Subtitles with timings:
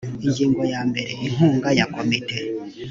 [0.25, 2.37] ingingo yambere inkunga ya komite